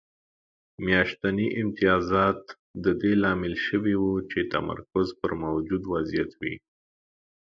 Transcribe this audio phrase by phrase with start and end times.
[0.85, 2.41] میاشتني امتیازات
[2.83, 6.55] د دې لامل شوي وو چې تمرکز پر موجود وضعیت وي